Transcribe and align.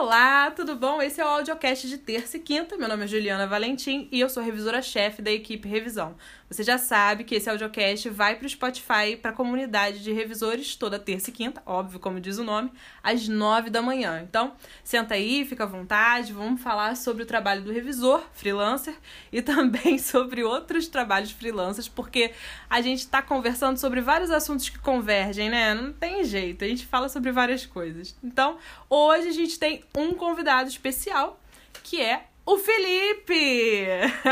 Olá, 0.00 0.50
tudo 0.52 0.76
bom? 0.76 1.02
Esse 1.02 1.20
é 1.20 1.24
o 1.26 1.28
audiocast 1.28 1.86
de 1.86 1.98
terça 1.98 2.38
e 2.38 2.40
quinta. 2.40 2.74
Meu 2.74 2.88
nome 2.88 3.04
é 3.04 3.06
Juliana 3.06 3.46
Valentim 3.46 4.08
e 4.10 4.18
eu 4.18 4.30
sou 4.30 4.42
revisora-chefe 4.42 5.20
da 5.20 5.30
equipe 5.30 5.68
Revisão. 5.68 6.16
Você 6.50 6.64
já 6.64 6.78
sabe 6.78 7.22
que 7.22 7.36
esse 7.36 7.48
audiocast 7.48 8.08
vai 8.08 8.34
para 8.34 8.44
o 8.44 8.48
Spotify, 8.48 9.16
para 9.22 9.30
a 9.30 9.32
comunidade 9.32 10.02
de 10.02 10.12
revisores, 10.12 10.74
toda 10.74 10.98
terça 10.98 11.30
e 11.30 11.32
quinta, 11.32 11.62
óbvio, 11.64 12.00
como 12.00 12.18
diz 12.18 12.38
o 12.38 12.44
nome, 12.44 12.72
às 13.04 13.28
nove 13.28 13.70
da 13.70 13.80
manhã. 13.80 14.20
Então, 14.28 14.54
senta 14.82 15.14
aí, 15.14 15.44
fica 15.44 15.62
à 15.62 15.66
vontade, 15.66 16.32
vamos 16.32 16.60
falar 16.60 16.96
sobre 16.96 17.22
o 17.22 17.26
trabalho 17.26 17.62
do 17.62 17.70
revisor, 17.70 18.24
freelancer, 18.32 18.96
e 19.30 19.40
também 19.40 19.96
sobre 19.96 20.42
outros 20.42 20.88
trabalhos 20.88 21.30
freelancers, 21.30 21.86
porque 21.86 22.32
a 22.68 22.80
gente 22.80 22.98
está 22.98 23.22
conversando 23.22 23.78
sobre 23.78 24.00
vários 24.00 24.32
assuntos 24.32 24.68
que 24.68 24.78
convergem, 24.80 25.48
né? 25.48 25.72
Não 25.72 25.92
tem 25.92 26.24
jeito, 26.24 26.64
a 26.64 26.68
gente 26.68 26.84
fala 26.84 27.08
sobre 27.08 27.30
várias 27.30 27.64
coisas. 27.64 28.16
Então, 28.24 28.58
hoje 28.88 29.28
a 29.28 29.32
gente 29.32 29.56
tem 29.56 29.84
um 29.96 30.14
convidado 30.14 30.68
especial, 30.68 31.40
que 31.84 32.02
é 32.02 32.24
o 32.46 32.56
Felipe, 32.58 33.86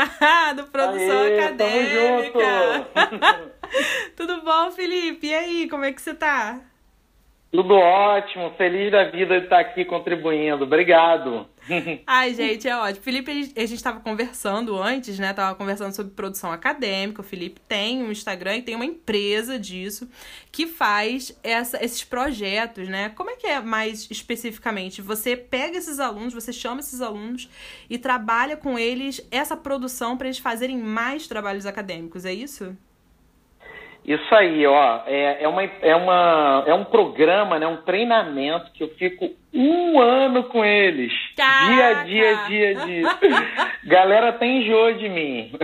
do 0.55 0.63
Produção 0.67 1.21
Aê, 1.21 1.39
Acadêmica. 1.39 2.87
Tudo 4.15 4.41
bom, 4.41 4.71
Felipe? 4.71 5.27
E 5.27 5.33
aí, 5.35 5.69
como 5.69 5.85
é 5.85 5.91
que 5.91 6.01
você 6.01 6.13
tá? 6.13 6.59
Tudo 7.51 7.73
ótimo, 7.73 8.51
feliz 8.51 8.91
da 8.91 9.05
vida 9.05 9.39
de 9.39 9.45
estar 9.45 9.59
aqui 9.59 9.83
contribuindo. 9.83 10.65
Obrigado. 10.65 11.47
Ai, 12.05 12.35
gente, 12.35 12.67
é 12.67 12.77
ótimo. 12.77 13.03
Felipe, 13.03 13.31
a 13.31 13.61
gente 13.61 13.73
estava 13.73 13.99
conversando 13.99 14.77
antes, 14.77 15.17
né? 15.17 15.33
Tava 15.33 15.55
conversando 15.55 15.91
sobre 15.95 16.13
produção 16.13 16.51
acadêmica. 16.51 17.21
O 17.21 17.23
Felipe 17.23 17.59
tem 17.67 18.03
um 18.03 18.11
Instagram 18.11 18.57
e 18.57 18.61
tem 18.61 18.75
uma 18.75 18.85
empresa 18.85 19.57
disso 19.57 20.07
que 20.51 20.67
faz 20.67 21.35
essa, 21.43 21.83
esses 21.83 22.03
projetos, 22.03 22.87
né? 22.87 23.09
Como 23.09 23.31
é 23.31 23.35
que 23.35 23.47
é 23.47 23.59
mais 23.59 24.07
especificamente? 24.11 25.01
Você 25.01 25.35
pega 25.35 25.75
esses 25.75 25.99
alunos, 25.99 26.35
você 26.35 26.53
chama 26.53 26.81
esses 26.81 27.01
alunos 27.01 27.49
e 27.89 27.97
trabalha 27.97 28.57
com 28.57 28.77
eles 28.77 29.27
essa 29.31 29.57
produção 29.57 30.15
para 30.15 30.27
eles 30.27 30.37
fazerem 30.37 30.77
mais 30.77 31.27
trabalhos 31.27 31.65
acadêmicos, 31.65 32.25
é 32.25 32.33
isso? 32.33 32.77
Isso 34.05 34.33
aí, 34.33 34.65
ó, 34.65 35.01
é, 35.05 35.43
é, 35.43 35.47
uma, 35.47 35.63
é, 35.63 35.95
uma, 35.95 36.63
é 36.65 36.73
um 36.73 36.83
programa, 36.83 37.59
né, 37.59 37.67
um 37.67 37.77
treinamento 37.77 38.71
que 38.71 38.83
eu 38.83 38.89
fico 38.95 39.29
um 39.53 39.99
ano 39.99 40.45
com 40.45 40.63
eles. 40.63 41.13
Caraca. 41.35 41.73
Dia 41.73 41.87
a 41.87 42.03
dia, 42.03 42.35
dia 42.47 42.69
a 42.69 42.85
dia. 42.85 43.09
Galera 43.85 44.33
tem 44.33 44.63
enjoo 44.63 44.93
de 44.93 45.09
mim. 45.09 45.51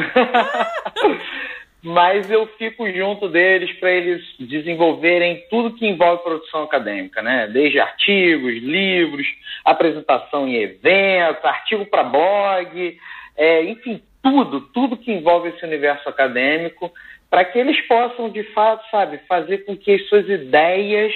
Mas 1.81 2.31
eu 2.31 2.47
fico 2.57 2.91
junto 2.91 3.29
deles 3.29 3.71
para 3.79 3.91
eles 3.91 4.23
desenvolverem 4.39 5.43
tudo 5.51 5.75
que 5.75 5.85
envolve 5.87 6.23
produção 6.23 6.63
acadêmica, 6.63 7.21
né? 7.21 7.47
Desde 7.47 7.79
artigos, 7.79 8.55
livros, 8.55 9.27
apresentação 9.63 10.47
em 10.47 10.55
eventos, 10.55 11.45
artigo 11.45 11.85
para 11.85 12.03
blog, 12.03 12.97
é, 13.37 13.63
enfim, 13.65 14.01
tudo, 14.23 14.61
tudo 14.61 14.97
que 14.97 15.11
envolve 15.11 15.49
esse 15.49 15.63
universo 15.63 16.09
acadêmico 16.09 16.91
para 17.29 17.45
que 17.45 17.59
eles 17.59 17.79
possam, 17.87 18.29
de 18.29 18.43
fato, 18.53 18.89
sabe, 18.89 19.19
fazer 19.27 19.59
com 19.59 19.75
que 19.75 19.93
as 19.93 20.07
suas 20.07 20.27
ideias 20.29 21.13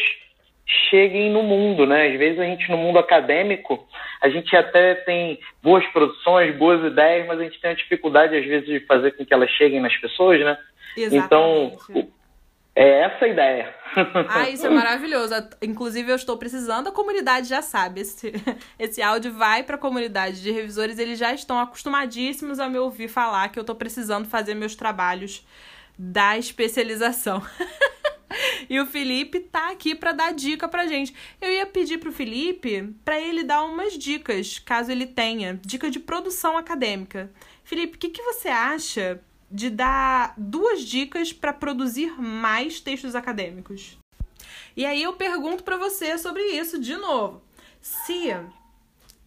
cheguem 0.90 1.32
no 1.32 1.42
mundo, 1.42 1.86
né? 1.86 2.08
Às 2.08 2.20
vezes 2.20 2.40
a 2.40 2.44
gente 2.44 2.70
no 2.70 2.78
mundo 2.78 3.00
acadêmico, 3.00 3.88
a 4.22 4.30
gente 4.30 4.56
até 4.56 4.96
tem 4.96 5.40
boas 5.64 5.86
produções, 5.88 6.56
boas 6.56 6.84
ideias, 6.86 7.28
mas 7.28 7.40
a 7.40 7.44
gente 7.44 7.60
tem 7.60 7.72
a 7.72 7.76
dificuldade 7.76 8.36
às 8.36 8.46
vezes 8.46 8.68
de 8.68 8.80
fazer 8.82 9.12
com 9.12 9.26
que 9.26 9.34
elas 9.34 9.50
cheguem 9.52 9.80
nas 9.80 9.96
pessoas, 9.98 10.40
né? 10.42 10.58
Exatamente. 10.96 11.26
Então, 11.26 12.12
é 12.76 13.02
essa 13.02 13.26
a 13.26 13.28
ideia. 13.28 13.76
Ah, 14.30 14.48
isso 14.48 14.68
é 14.68 14.70
maravilhoso. 14.70 15.34
Inclusive, 15.64 16.12
eu 16.12 16.16
estou 16.16 16.38
precisando, 16.38 16.90
a 16.90 16.92
comunidade 16.92 17.50
já 17.50 17.62
sabe. 17.64 18.02
Esse, 18.02 18.32
esse 18.78 19.02
áudio 19.02 19.34
vai 19.34 19.64
para 19.64 19.76
a 19.76 19.80
comunidade 19.80 20.44
de 20.44 20.52
revisores, 20.52 21.00
eles 21.00 21.18
já 21.18 21.34
estão 21.34 21.60
acostumadíssimos 21.60 22.60
a 22.60 22.70
me 22.70 22.78
ouvir 22.78 23.08
falar 23.08 23.50
que 23.50 23.58
eu 23.58 23.62
estou 23.62 23.76
precisando 23.76 24.28
fazer 24.28 24.54
meus 24.54 24.76
trabalhos 24.76 25.44
da 26.02 26.38
especialização. 26.38 27.46
e 28.70 28.80
o 28.80 28.86
Felipe 28.86 29.42
tá 29.42 29.70
aqui 29.70 29.94
para 29.94 30.14
dar 30.14 30.34
dica 30.34 30.66
pra 30.66 30.88
gente. 30.88 31.14
Eu 31.42 31.52
ia 31.52 31.66
pedir 31.66 31.98
pro 31.98 32.14
Felipe 32.14 32.96
para 33.04 33.20
ele 33.20 33.44
dar 33.44 33.66
umas 33.66 33.98
dicas, 33.98 34.60
caso 34.60 34.90
ele 34.90 35.06
tenha, 35.06 35.60
dica 35.62 35.92
de 35.92 36.00
produção 36.00 36.58
acadêmica. 36.58 37.30
Felipe, 37.66 37.98
o 37.98 38.00
que, 38.00 38.10
que 38.10 38.22
você 38.22 38.48
acha 38.48 39.22
de 39.52 39.70
dar 39.70 40.34
duas 40.38 40.84
dicas 40.84 41.34
para 41.34 41.52
produzir 41.52 42.12
mais 42.22 42.80
textos 42.80 43.14
acadêmicos? 43.14 43.98
E 44.78 44.86
aí 44.86 45.04
eu 45.04 45.14
pergunto 45.14 45.66
para 45.66 45.76
você 45.76 46.18
sobre 46.18 46.42
isso 46.42 46.80
de 46.80 46.96
novo. 46.96 47.42
Se 47.82 48.30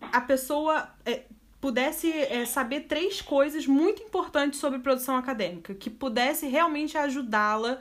a 0.01 0.21
pessoa 0.23 0.89
é, 1.05 1.25
pudesse 1.63 2.11
é, 2.13 2.45
saber 2.45 2.81
três 2.81 3.23
coisas 3.23 3.69
muito 3.69 4.03
importantes 4.03 4.59
sobre 4.59 4.81
produção 4.81 5.17
acadêmica, 5.17 5.73
que 5.73 5.89
pudesse 5.89 6.49
realmente 6.49 6.99
ajudá-la 6.99 7.79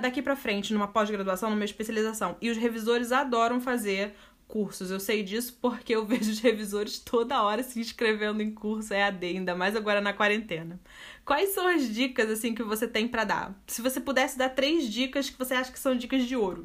daqui 0.00 0.22
para 0.22 0.36
frente, 0.36 0.72
numa 0.72 0.86
pós-graduação, 0.86 1.50
numa 1.50 1.64
especialização. 1.64 2.36
E 2.40 2.48
os 2.48 2.56
revisores 2.56 3.10
adoram 3.10 3.60
fazer 3.60 4.14
cursos. 4.46 4.92
Eu 4.92 5.00
sei 5.00 5.24
disso 5.24 5.58
porque 5.60 5.92
eu 5.92 6.04
vejo 6.06 6.30
os 6.30 6.38
revisores 6.38 7.00
toda 7.00 7.42
hora 7.42 7.64
se 7.64 7.80
inscrevendo 7.80 8.44
em 8.44 8.54
curso 8.54 8.94
EAD, 8.94 9.26
ainda 9.26 9.56
mais 9.56 9.74
agora 9.74 10.00
na 10.00 10.12
quarentena. 10.12 10.78
Quais 11.24 11.48
são 11.48 11.66
as 11.66 11.92
dicas 11.92 12.30
assim 12.30 12.54
que 12.54 12.62
você 12.62 12.86
tem 12.86 13.08
para 13.08 13.24
dar? 13.24 13.52
Se 13.66 13.82
você 13.82 14.00
pudesse 14.00 14.38
dar 14.38 14.50
três 14.50 14.88
dicas 14.88 15.28
que 15.28 15.38
você 15.38 15.54
acha 15.54 15.72
que 15.72 15.80
são 15.80 15.96
dicas 15.96 16.24
de 16.26 16.36
ouro. 16.36 16.64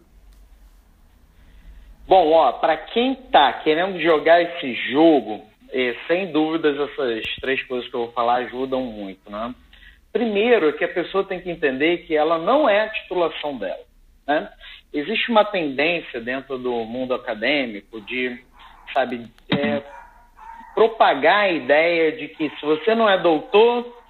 Bom, 2.07 2.33
ó, 2.33 2.51
para 2.51 2.77
quem 2.77 3.15
tá 3.31 3.51
querendo 3.63 3.99
jogar 3.99 4.39
esse 4.39 4.75
jogo, 4.91 5.54
e, 5.75 5.93
sem 6.07 6.31
dúvidas, 6.31 6.79
essas 6.79 7.25
três 7.41 7.61
coisas 7.63 7.89
que 7.89 7.93
eu 7.93 8.05
vou 8.05 8.13
falar 8.13 8.35
ajudam 8.35 8.79
muito, 8.79 9.29
né? 9.29 9.53
Primeiro, 10.13 10.69
é 10.69 10.71
que 10.71 10.85
a 10.85 10.93
pessoa 10.93 11.25
tem 11.25 11.41
que 11.41 11.51
entender 11.51 12.05
que 12.07 12.15
ela 12.15 12.37
não 12.37 12.69
é 12.69 12.83
a 12.83 12.89
titulação 12.89 13.57
dela, 13.57 13.83
né? 14.25 14.49
Existe 14.93 15.29
uma 15.29 15.43
tendência 15.43 16.21
dentro 16.21 16.57
do 16.57 16.71
mundo 16.85 17.13
acadêmico 17.13 17.99
de, 17.99 18.41
sabe, 18.93 19.27
é, 19.51 19.83
propagar 20.73 21.41
a 21.41 21.51
ideia 21.51 22.13
de 22.13 22.29
que 22.29 22.49
se 22.51 22.65
você 22.65 22.95
não 22.95 23.09
é 23.09 23.17
doutor, 23.17 24.01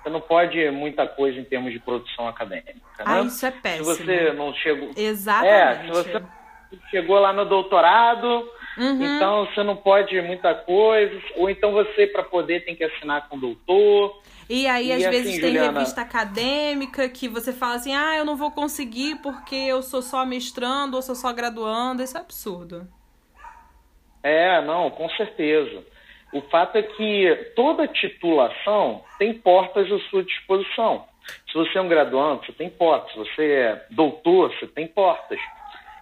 você 0.00 0.08
não 0.08 0.20
pode 0.20 0.70
muita 0.70 1.04
coisa 1.04 1.36
em 1.36 1.44
termos 1.44 1.72
de 1.72 1.80
produção 1.80 2.28
acadêmica. 2.28 2.78
Né? 2.98 3.04
Ah, 3.04 3.22
isso 3.22 3.44
é 3.44 3.50
péssimo. 3.50 3.86
Se 3.86 4.04
você 4.04 4.32
não 4.34 4.54
chegou. 4.54 4.92
Exatamente. 4.96 5.50
É, 5.50 5.82
se 5.82 5.88
você 5.88 6.22
chegou 6.90 7.18
lá 7.18 7.32
no 7.32 7.44
doutorado, 7.44 8.48
Uhum. 8.76 9.16
Então 9.16 9.46
você 9.46 9.62
não 9.62 9.76
pode 9.76 10.20
muita 10.22 10.54
coisa, 10.54 11.20
ou 11.36 11.50
então 11.50 11.72
você, 11.72 12.06
para 12.06 12.22
poder, 12.22 12.64
tem 12.64 12.74
que 12.74 12.84
assinar 12.84 13.28
com 13.28 13.36
o 13.36 13.40
doutor. 13.40 14.22
E 14.48 14.66
aí, 14.66 14.88
e 14.88 14.92
às 14.92 15.02
assim, 15.02 15.10
vezes, 15.10 15.40
tem 15.40 15.52
Juliana... 15.52 15.78
revista 15.78 16.00
acadêmica 16.00 17.08
que 17.08 17.28
você 17.28 17.52
fala 17.52 17.74
assim: 17.74 17.94
ah, 17.94 18.16
eu 18.16 18.24
não 18.24 18.36
vou 18.36 18.50
conseguir 18.50 19.16
porque 19.22 19.54
eu 19.54 19.82
sou 19.82 20.02
só 20.02 20.24
mestrando 20.24 20.96
ou 20.96 21.02
sou 21.02 21.14
só 21.14 21.32
graduando. 21.32 22.02
Isso 22.02 22.16
é 22.16 22.20
absurdo. 22.20 22.86
É, 24.22 24.60
não, 24.62 24.90
com 24.90 25.08
certeza. 25.10 25.84
O 26.32 26.40
fato 26.42 26.76
é 26.76 26.82
que 26.82 27.52
toda 27.54 27.86
titulação 27.88 29.04
tem 29.18 29.34
portas 29.34 29.90
à 29.92 29.98
sua 30.08 30.22
disposição. 30.22 31.04
Se 31.46 31.54
você 31.54 31.76
é 31.76 31.80
um 31.80 31.88
graduando, 31.88 32.44
você 32.44 32.52
tem 32.52 32.70
portas. 32.70 33.12
Se 33.12 33.18
você 33.18 33.50
é 33.52 33.86
doutor, 33.90 34.52
você 34.54 34.66
tem 34.66 34.86
portas. 34.86 35.38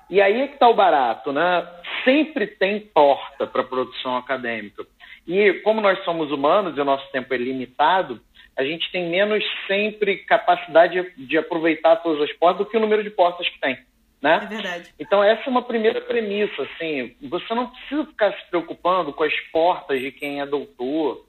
E 0.08 0.20
aí 0.20 0.40
é 0.40 0.48
que 0.48 0.54
está 0.54 0.68
o 0.68 0.74
barato, 0.74 1.32
né? 1.32 1.66
Sempre 2.04 2.46
tem 2.46 2.80
porta 2.80 3.46
para 3.46 3.64
produção 3.64 4.16
acadêmica. 4.16 4.86
E 5.26 5.54
como 5.62 5.80
nós 5.80 6.02
somos 6.04 6.30
humanos 6.30 6.76
e 6.76 6.80
o 6.80 6.84
nosso 6.84 7.10
tempo 7.12 7.32
é 7.32 7.36
limitado, 7.36 8.20
a 8.56 8.64
gente 8.64 8.90
tem 8.90 9.08
menos 9.08 9.44
sempre 9.66 10.18
capacidade 10.18 11.12
de 11.16 11.38
aproveitar 11.38 11.96
todas 11.96 12.22
as 12.22 12.36
portas 12.36 12.66
do 12.66 12.70
que 12.70 12.76
o 12.76 12.80
número 12.80 13.02
de 13.02 13.10
portas 13.10 13.48
que 13.48 13.60
tem. 13.60 13.78
Né? 14.20 14.40
É 14.42 14.46
verdade. 14.46 14.94
Então 14.98 15.24
essa 15.24 15.42
é 15.46 15.48
uma 15.48 15.62
primeira 15.62 16.00
premissa, 16.00 16.62
assim, 16.62 17.16
você 17.22 17.54
não 17.54 17.68
precisa 17.68 18.04
ficar 18.04 18.32
se 18.34 18.50
preocupando 18.50 19.14
com 19.14 19.24
as 19.24 19.34
portas 19.50 19.98
de 19.98 20.12
quem 20.12 20.42
é 20.42 20.46
doutor, 20.46 21.24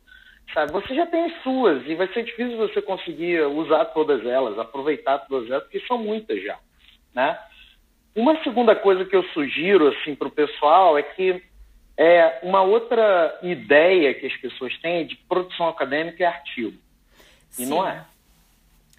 sabe? 0.54 0.74
Você 0.74 0.94
já 0.94 1.06
tem 1.06 1.24
as 1.24 1.42
suas 1.42 1.88
e 1.88 1.96
vai 1.96 2.07
ser 2.10 2.24
difícil 2.24 2.57
você 2.57 2.81
conseguir 2.81 3.44
usar 3.44 3.86
todas 3.86 4.25
elas, 4.25 4.60
aproveitar 4.60 5.19
todas 5.19 5.50
elas, 5.50 5.63
porque 5.63 5.80
são 5.88 5.98
muitas 5.98 6.44
já, 6.44 6.60
né? 7.16 7.40
Uma 8.16 8.42
segunda 8.44 8.75
coisa 8.75 9.06
que 9.06 9.16
eu 9.16 9.24
sugiro 9.30 9.88
assim 9.88 10.16
para 10.16 10.28
o 10.28 10.31
pessoal 10.31 10.98
é 10.98 11.04
que 11.04 11.42
é, 11.98 12.40
uma 12.44 12.62
outra 12.62 13.40
ideia 13.44 14.13
que 14.13 14.25
as 14.25 14.36
pessoas 14.38 14.78
têm 14.80 15.06
de 15.06 15.16
produção 15.16 15.68
acadêmica 15.68 16.24
é 16.24 16.28
artigo. 16.28 16.78
Sim. 17.50 17.63
E 17.63 17.66
não 17.68 17.88
é. 17.88 18.06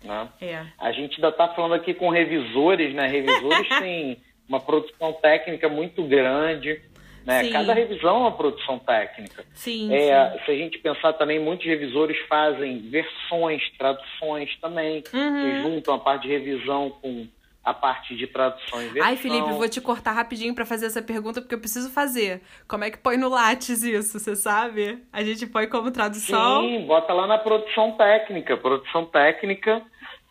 Né? 0.04 0.28
é. 0.40 0.66
A 0.78 0.92
gente 0.92 1.16
ainda 1.16 1.28
está 1.28 1.48
falando 1.48 1.74
aqui 1.74 1.94
com 1.94 2.08
revisores, 2.08 2.94
né? 2.94 3.06
Revisores 3.06 3.68
têm 3.80 4.18
uma 4.48 4.60
produção 4.60 5.12
técnica 5.14 5.68
muito 5.68 6.02
grande. 6.04 6.80
Né? 7.24 7.50
Cada 7.50 7.72
revisão 7.72 8.16
é 8.16 8.18
uma 8.18 8.32
produção 8.32 8.78
técnica. 8.78 9.44
Sim, 9.54 9.94
é, 9.94 10.30
sim. 10.30 10.44
Se 10.44 10.50
a 10.50 10.56
gente 10.56 10.78
pensar 10.78 11.12
também, 11.12 11.38
muitos 11.38 11.66
revisores 11.66 12.18
fazem 12.28 12.78
versões, 12.90 13.62
traduções 13.78 14.56
também, 14.60 15.04
uhum. 15.12 15.42
que 15.42 15.62
juntam 15.62 15.94
a 15.94 15.98
parte 15.98 16.22
de 16.22 16.28
revisão 16.28 16.90
com 16.90 17.26
a 17.64 17.72
parte 17.72 18.16
de 18.16 18.26
tradução 18.26 18.82
e 18.82 18.88
versão. 18.88 19.08
Ai, 19.08 19.16
Felipe, 19.16 19.50
vou 19.52 19.68
te 19.68 19.80
cortar 19.80 20.12
rapidinho 20.12 20.54
para 20.54 20.66
fazer 20.66 20.86
essa 20.86 21.00
pergunta 21.00 21.40
porque 21.40 21.54
eu 21.54 21.60
preciso 21.60 21.90
fazer. 21.90 22.42
Como 22.66 22.82
é 22.82 22.90
que 22.90 22.98
põe 22.98 23.16
no 23.16 23.28
Lattes 23.28 23.82
isso, 23.82 24.18
você 24.18 24.34
sabe? 24.34 24.98
A 25.12 25.22
gente 25.22 25.46
põe 25.46 25.68
como 25.68 25.90
tradução? 25.90 26.62
Sim, 26.62 26.86
bota 26.86 27.12
lá 27.12 27.26
na 27.26 27.38
produção 27.38 27.92
técnica. 27.92 28.56
Produção 28.56 29.06
técnica, 29.06 29.82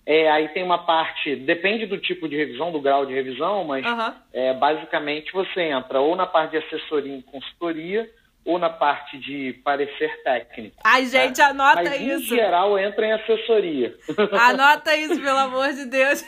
é, 0.06 0.30
aí 0.30 0.50
tem 0.50 0.64
uma 0.64 0.80
parte, 0.80 1.36
depende 1.38 1.86
do 1.86 1.98
tipo 1.98 2.28
de 2.28 2.36
revisão, 2.36 2.72
do 2.72 2.82
grau 2.82 3.06
de 3.06 3.14
revisão, 3.14 3.64
mas 3.64 3.86
é, 4.34 4.54
basicamente 4.54 5.32
você 5.32 5.62
entra 5.62 6.02
ou 6.02 6.16
na 6.16 6.26
parte 6.26 6.52
de 6.52 6.58
assessoria 6.58 7.18
e 7.18 7.24
consultoria 7.24 8.10
ou 8.44 8.58
na 8.58 8.70
parte 8.70 9.18
de 9.20 9.54
parecer 9.64 10.24
técnico. 10.24 10.78
Ai, 10.84 11.06
gente, 11.06 11.42
anota 11.42 11.84
Mas, 11.84 12.02
em 12.02 12.10
isso. 12.16 12.36
geral, 12.36 12.78
entra 12.80 13.06
em 13.06 13.12
assessoria. 13.14 13.96
Anota 14.40 14.96
isso, 14.96 15.22
pelo 15.22 15.38
amor 15.38 15.70
de 15.74 15.86
Deus. 15.86 16.24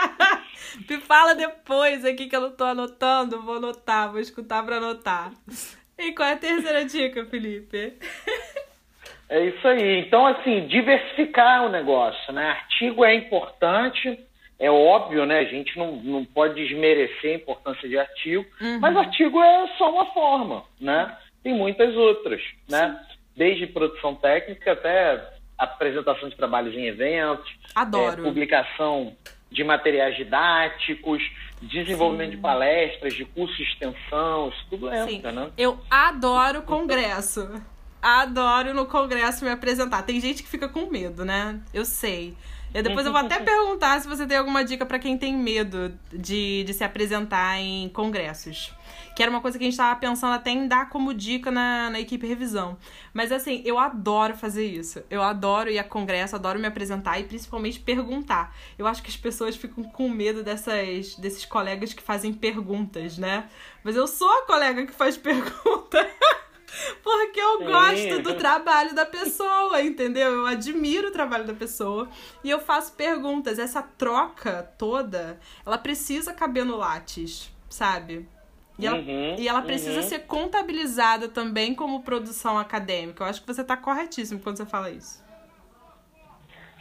Me 0.88 0.98
fala 0.98 1.34
depois 1.34 2.04
aqui 2.04 2.26
que 2.26 2.36
eu 2.36 2.40
não 2.40 2.50
tô 2.50 2.64
anotando. 2.64 3.42
Vou 3.42 3.56
anotar, 3.56 4.10
vou 4.10 4.20
escutar 4.20 4.64
pra 4.64 4.76
anotar. 4.76 5.30
E 5.98 6.12
qual 6.12 6.28
é 6.28 6.32
a 6.32 6.36
terceira 6.36 6.84
dica, 6.84 7.24
Felipe? 7.26 7.94
É 9.28 9.40
isso 9.44 9.66
aí. 9.66 9.98
Então, 10.06 10.24
assim, 10.24 10.68
diversificar 10.68 11.64
o 11.64 11.68
negócio, 11.68 12.32
né? 12.32 12.46
Artigo 12.50 13.04
é 13.04 13.12
importante, 13.12 14.20
é 14.56 14.70
óbvio, 14.70 15.26
né? 15.26 15.40
A 15.40 15.44
gente 15.46 15.76
não, 15.76 15.96
não 15.96 16.24
pode 16.24 16.54
desmerecer 16.54 17.32
a 17.32 17.34
importância 17.34 17.88
de 17.88 17.98
artigo, 17.98 18.46
Uhum. 18.60 18.78
mas 18.78 18.96
artigo 18.96 19.42
é 19.42 19.66
só 19.78 19.90
uma 19.90 20.06
forma, 20.14 20.62
né? 20.80 21.12
Tem 21.46 21.54
muitas 21.54 21.94
outras, 21.94 22.42
né? 22.68 23.00
Desde 23.36 23.68
produção 23.68 24.16
técnica 24.16 24.72
até 24.72 25.32
apresentação 25.56 26.28
de 26.28 26.34
trabalhos 26.34 26.74
em 26.74 26.86
eventos, 26.86 27.48
Adoro. 27.72 28.20
é, 28.20 28.24
publicação 28.24 29.16
de 29.48 29.62
materiais 29.62 30.16
didáticos, 30.16 31.22
desenvolvimento 31.62 32.32
de 32.32 32.38
palestras, 32.38 33.14
de 33.14 33.24
cursos 33.26 33.56
de 33.56 33.62
extensão, 33.62 34.48
isso 34.48 34.66
tudo 34.68 34.92
entra, 34.92 35.30
Sim. 35.30 35.36
né? 35.36 35.50
Eu 35.56 35.78
adoro 35.88 36.62
congresso. 36.62 37.48
Adoro 38.02 38.74
no 38.74 38.86
congresso 38.86 39.44
me 39.44 39.50
apresentar. 39.52 40.02
Tem 40.02 40.20
gente 40.20 40.42
que 40.42 40.48
fica 40.48 40.68
com 40.68 40.90
medo, 40.90 41.24
né? 41.24 41.60
Eu 41.72 41.84
sei. 41.84 42.34
E 42.74 42.82
depois 42.82 43.06
eu 43.06 43.12
vou 43.12 43.20
até 43.20 43.38
perguntar 43.40 44.00
se 44.00 44.08
você 44.08 44.26
tem 44.26 44.36
alguma 44.36 44.64
dica 44.64 44.84
pra 44.84 44.98
quem 44.98 45.16
tem 45.16 45.34
medo 45.34 45.94
de, 46.12 46.62
de 46.64 46.74
se 46.74 46.84
apresentar 46.84 47.58
em 47.58 47.88
congressos. 47.88 48.72
Que 49.14 49.22
era 49.22 49.30
uma 49.30 49.40
coisa 49.40 49.56
que 49.56 49.64
a 49.64 49.66
gente 49.66 49.76
tava 49.76 49.98
pensando 49.98 50.34
até 50.34 50.50
em 50.50 50.68
dar 50.68 50.90
como 50.90 51.14
dica 51.14 51.50
na, 51.50 51.88
na 51.88 51.98
equipe 51.98 52.26
revisão. 52.26 52.76
Mas 53.14 53.32
assim, 53.32 53.62
eu 53.64 53.78
adoro 53.78 54.36
fazer 54.36 54.66
isso. 54.66 55.02
Eu 55.08 55.22
adoro 55.22 55.70
ir 55.70 55.78
a 55.78 55.84
congresso, 55.84 56.36
adoro 56.36 56.58
me 56.58 56.66
apresentar 56.66 57.18
e 57.18 57.24
principalmente 57.24 57.80
perguntar. 57.80 58.54
Eu 58.78 58.86
acho 58.86 59.02
que 59.02 59.08
as 59.08 59.16
pessoas 59.16 59.56
ficam 59.56 59.82
com 59.84 60.08
medo 60.08 60.42
dessas, 60.42 61.16
desses 61.16 61.46
colegas 61.46 61.94
que 61.94 62.02
fazem 62.02 62.32
perguntas, 62.32 63.16
né? 63.16 63.48
Mas 63.82 63.96
eu 63.96 64.06
sou 64.06 64.28
a 64.28 64.46
colega 64.46 64.86
que 64.86 64.92
faz 64.92 65.16
pergunta. 65.16 66.06
Porque 67.02 67.40
eu 67.40 67.64
gosto 67.64 68.22
do 68.22 68.34
trabalho 68.34 68.94
da 68.94 69.06
pessoa, 69.06 69.80
entendeu? 69.82 70.32
Eu 70.32 70.46
admiro 70.46 71.08
o 71.08 71.12
trabalho 71.12 71.44
da 71.44 71.54
pessoa 71.54 72.08
e 72.42 72.50
eu 72.50 72.58
faço 72.58 72.94
perguntas. 72.94 73.58
Essa 73.58 73.82
troca 73.82 74.62
toda, 74.78 75.38
ela 75.64 75.78
precisa 75.78 76.32
caber 76.32 76.64
no 76.64 76.76
Lattes, 76.76 77.52
sabe? 77.68 78.28
E 78.78 78.86
ela, 78.86 78.98
Uhum, 78.98 79.36
e 79.38 79.48
ela 79.48 79.62
precisa 79.62 80.00
uhum. 80.00 80.06
ser 80.06 80.20
contabilizada 80.26 81.28
também 81.28 81.74
como 81.74 82.02
produção 82.02 82.58
acadêmica. 82.58 83.24
Eu 83.24 83.28
acho 83.28 83.40
que 83.40 83.46
você 83.46 83.64
tá 83.64 83.76
corretíssimo 83.76 84.40
quando 84.40 84.58
você 84.58 84.66
fala 84.66 84.90
isso. 84.90 85.24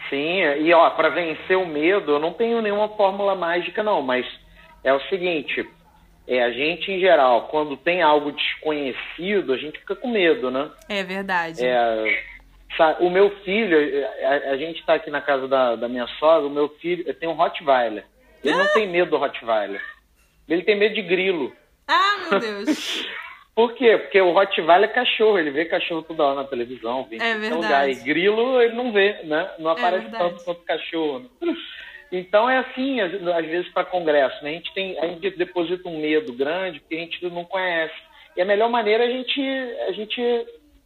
Sim, 0.10 0.42
e 0.62 0.74
ó, 0.74 0.90
para 0.92 1.10
vencer 1.10 1.58
o 1.58 1.66
medo, 1.66 2.12
eu 2.12 2.20
não 2.20 2.34
tenho 2.34 2.62
nenhuma 2.62 2.90
fórmula 2.90 3.34
mágica 3.34 3.82
não, 3.82 4.02
mas 4.02 4.26
é 4.84 4.94
o 4.94 5.00
seguinte, 5.08 5.68
é 6.28 6.42
a 6.44 6.52
gente 6.52 6.92
em 6.92 7.00
geral, 7.00 7.48
quando 7.50 7.78
tem 7.78 8.02
algo 8.02 8.32
desconhecido, 8.32 9.54
a 9.54 9.58
gente 9.58 9.80
fica 9.80 9.96
com 9.96 10.10
medo, 10.10 10.50
né? 10.50 10.70
É 10.90 11.04
verdade. 11.04 11.66
É, 11.66 12.24
o 13.00 13.10
meu 13.10 13.30
filho, 13.42 13.78
a, 14.24 14.52
a 14.52 14.58
gente 14.58 14.80
está 14.80 14.96
aqui 14.96 15.10
na 15.10 15.22
casa 15.22 15.48
da, 15.48 15.76
da 15.76 15.88
minha 15.88 16.08
sogra, 16.20 16.48
o 16.48 16.54
meu 16.54 16.70
filho 16.70 17.14
tem 17.16 17.30
um 17.30 17.34
Rottweiler. 17.34 18.06
Ele 18.44 18.58
não 18.58 18.68
tem 18.68 18.88
medo 18.88 19.12
do 19.12 19.18
Rottweiler. 19.18 19.82
Ele 20.48 20.62
tem 20.64 20.78
medo 20.78 20.94
de 20.94 21.02
grilo. 21.02 21.54
Ah, 21.88 22.18
meu 22.30 22.40
Deus. 22.40 23.06
Por 23.56 23.74
quê? 23.74 23.98
Porque 23.98 24.20
o 24.20 24.34
Rottweiler 24.34 24.90
é 24.90 24.94
cachorro, 24.94 25.40
ele 25.40 25.50
vê 25.50 25.64
cachorro 25.64 26.02
toda 26.04 26.24
hora 26.26 26.36
na 26.42 26.44
televisão, 26.44 27.06
vê 27.10 27.16
em 27.16 27.22
É 27.22 27.38
verdade. 27.38 27.56
lugar. 27.56 27.90
E 27.90 27.96
grilo 27.96 28.62
ele 28.62 28.76
não 28.76 28.92
vê, 28.92 29.24
né? 29.24 29.50
Não 29.58 29.72
aparece 29.72 30.04
verdade. 30.10 30.24
tanto 30.32 30.44
quanto 30.44 30.62
cachorro. 30.64 31.32
Né? 32.12 32.20
Então 32.20 32.50
é 32.50 32.58
assim, 32.60 33.00
às, 33.02 33.12
vezes 33.46 33.72
para 33.74 33.86
congresso, 33.86 34.44
né? 34.44 34.52
A 34.52 34.54
gente 34.54 34.74
tem, 34.74 34.98
a 35.00 35.08
gente 35.08 35.30
deposita 35.32 35.88
um 35.90 36.00
medo 36.00 36.34
grande 36.34 36.80
porque 36.80 36.96
a 36.96 37.00
gente 37.00 37.24
não 37.30 37.44
conhece. 37.46 37.96
E 38.36 38.42
a 38.42 38.46
melhor 38.46 38.70
maneira 38.70 39.04
é 39.06 39.08
a 39.08 39.12
gente, 39.12 39.42
a 39.88 39.92
gente 39.92 40.22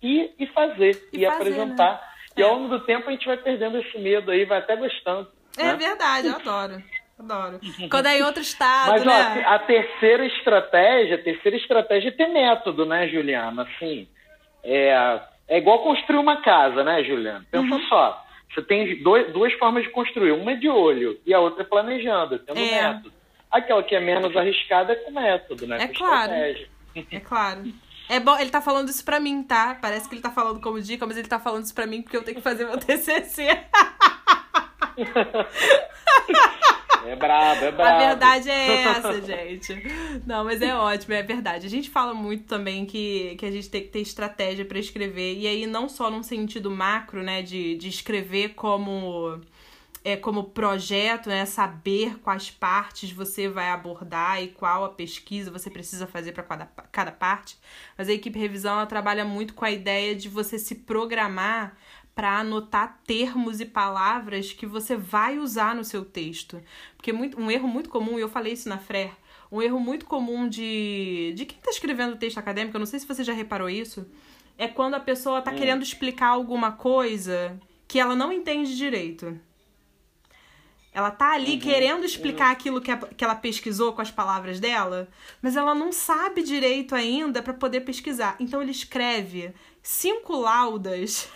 ir 0.02 0.32
e 0.40 0.48
fazer, 0.48 0.92
E 1.14 1.22
e, 1.22 1.26
fazer, 1.26 1.36
apresentar. 1.36 2.10
E 2.38 2.42
É. 2.42 2.46
ao 2.46 2.56
longo 2.56 2.70
do 2.70 2.86
tempo 2.86 3.10
a 3.10 3.12
gente 3.12 3.26
vai 3.26 3.38
perdendo 3.38 3.78
esse 3.80 3.98
medo 3.98 4.32
aí, 4.32 4.46
vai 4.46 4.60
até 4.60 4.76
gostando. 4.76 5.28
É 5.58 5.64
né? 5.64 5.76
verdade, 5.76 6.28
eu 6.28 6.36
adoro. 6.40 6.82
Adoro. 7.20 7.60
Quando 7.92 8.06
é 8.06 8.18
em 8.20 8.22
outro 8.24 8.42
estado, 8.42 8.92
Mas 8.92 9.02
ó, 9.02 9.06
né? 9.06 9.44
a 9.46 9.60
terceira 9.60 10.26
estratégia, 10.26 11.16
a 11.16 11.22
terceira 11.22 11.58
estratégia 11.58 12.10
é 12.10 12.12
ter 12.12 12.28
método, 12.28 12.86
né, 12.86 13.08
Juliana? 13.10 13.64
Assim, 13.64 14.08
é, 14.64 15.20
é 15.50 15.58
igual 15.58 15.80
construir 15.80 16.20
uma 16.20 16.38
casa, 16.42 16.84
né, 16.84 17.04
Juliana? 17.04 17.46
Pensa 17.52 17.76
Uhum. 17.76 17.82
só, 17.90 18.26
você 18.54 18.62
tem 18.64 19.02
dois, 19.04 19.32
duas 19.32 19.54
formas 19.54 19.84
de 19.84 19.90
construir, 19.90 20.32
uma 20.32 20.52
é 20.52 20.56
de 20.56 20.68
olho 20.70 21.20
e 21.26 21.34
a 21.34 21.40
outra 21.40 21.64
é 21.64 21.66
planejando, 21.66 22.40
tendo 22.40 22.60
É. 22.60 22.82
método. 22.94 23.14
Aquela 23.52 23.84
que 23.84 23.96
é 23.96 24.00
menos 24.00 24.36
arriscada 24.36 24.94
é 24.94 24.96
com 24.96 25.12
método, 25.12 25.68
né? 25.68 25.78
É 25.82 25.88
com 25.88 25.94
claro. 25.96 26.32
estratégia. 26.34 26.70
É 27.12 27.20
claro. 27.20 27.64
É 28.10 28.20
bom, 28.20 28.38
ele 28.40 28.50
tá 28.50 28.62
falando 28.62 28.90
isso 28.90 29.06
pra 29.06 29.20
mim, 29.20 29.44
tá? 29.44 29.78
Parece 29.80 30.10
que 30.10 30.16
ele 30.16 30.22
tá 30.22 30.32
falando 30.32 30.60
como 30.62 30.82
dica, 30.82 31.06
mas 31.06 31.18
ele 31.18 31.28
tá 31.28 31.40
falando 31.40 31.64
isso 31.64 31.76
pra 31.76 31.86
mim 31.86 32.02
porque 32.02 32.18
eu 32.18 32.24
tenho 32.24 32.38
que 32.38 32.44
fazer 32.44 32.66
meu 32.66 32.78
TCC. 32.78 33.48
É 37.06 37.16
brabo, 37.16 37.66
é 37.66 37.72
brabo. 37.72 37.96
A 37.96 38.08
verdade 38.08 38.50
é 38.50 38.84
essa, 38.84 39.22
gente. 39.22 39.74
Não, 40.26 40.44
mas 40.44 40.62
é 40.62 40.76
ótimo, 40.76 41.14
é 41.14 41.24
verdade. 41.24 41.66
A 41.66 41.70
gente 41.70 41.90
fala 41.90 42.14
muito 42.14 42.46
também 42.46 42.86
que, 42.86 43.36
que 43.38 43.46
a 43.46 43.52
gente 43.52 43.70
tem 43.70 43.82
que 43.82 43.90
ter 43.90 44.00
estratégia 44.00 44.66
pra 44.66 44.80
escrever. 44.80 45.38
E 45.38 45.48
aí, 45.48 45.66
não 45.66 45.88
só 45.88 46.10
num 46.10 46.24
sentido 46.24 46.70
macro, 46.72 47.24
né, 47.24 47.42
de, 47.42 47.76
de 47.76 47.90
escrever 47.90 48.50
como. 48.50 49.40
É, 50.02 50.16
como 50.16 50.46
projeto, 50.46 51.28
né? 51.28 51.46
Saber 51.46 52.18
quais 52.20 52.50
partes 52.50 53.12
você 53.12 53.50
vai 53.50 53.70
abordar 53.70 54.42
e 54.42 54.48
qual 54.48 54.86
a 54.86 54.90
pesquisa 54.90 55.52
você 55.52 55.70
precisa 55.70 56.08
fazer 56.08 56.32
para 56.32 56.42
cada, 56.42 56.66
cada 56.90 57.12
parte. 57.12 57.58
Mas 57.98 58.08
a 58.08 58.14
equipe 58.14 58.40
revisão 58.40 58.76
ela 58.76 58.86
trabalha 58.86 59.26
muito 59.26 59.54
com 59.54 59.66
a 59.66 59.72
ideia 59.72 60.16
de 60.16 60.30
você 60.30 60.58
se 60.58 60.74
programar 60.74 61.76
para 62.20 62.40
anotar 62.40 63.00
termos 63.08 63.62
e 63.62 63.66
palavras 63.66 64.52
que 64.52 64.66
você 64.66 64.98
vai 64.98 65.40
usar 65.40 65.74
no 65.74 65.86
seu 65.86 66.04
texto. 66.04 66.62
Porque 66.98 67.14
muito, 67.14 67.40
um 67.40 67.50
erro 67.50 67.66
muito 67.66 67.90
comum, 67.90 68.20
e 68.20 68.22
eu 68.22 68.28
falei 68.28 68.52
isso 68.52 68.68
na 68.68 68.78
FRER, 68.78 69.12
um 69.50 69.62
erro 69.62 69.80
muito 69.80 70.06
comum 70.06 70.50
de, 70.50 71.32
de 71.34 71.46
quem 71.46 71.58
está 71.58 71.72
escrevendo 71.72 72.18
texto 72.18 72.38
acadêmico, 72.38 72.76
eu 72.76 72.80
não 72.80 72.86
sei 72.86 73.00
se 73.00 73.08
você 73.08 73.24
já 73.24 73.32
reparou 73.32 73.70
isso, 73.70 74.06
é 74.58 74.68
quando 74.68 74.96
a 74.96 75.00
pessoa 75.00 75.40
está 75.40 75.54
querendo 75.54 75.82
explicar 75.82 76.28
alguma 76.28 76.74
coisa 76.74 77.58
que 77.88 77.98
ela 77.98 78.18
não 78.18 78.34
entende 78.34 78.76
direito. 78.76 79.40
Ela 80.92 81.12
tá 81.12 81.32
ali 81.36 81.58
querendo 81.58 82.04
explicar 82.04 82.52
aquilo 82.52 82.82
que, 82.82 82.92
a- 82.92 82.98
que 82.98 83.24
ela 83.24 83.36
pesquisou 83.36 83.94
com 83.94 84.02
as 84.02 84.12
palavras 84.12 84.60
dela, 84.60 85.08
mas 85.42 85.56
ela 85.56 85.74
não 85.74 85.94
sabe 85.94 86.44
direito 86.44 86.94
ainda 86.96 87.42
para 87.42 87.54
poder 87.54 87.80
pesquisar. 87.82 88.36
Então 88.42 88.62
ele 88.62 88.72
escreve 88.72 89.54
cinco 89.82 90.36
laudas 90.36 91.30